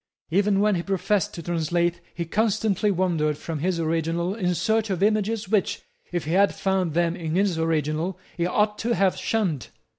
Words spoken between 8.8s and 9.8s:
have shunned.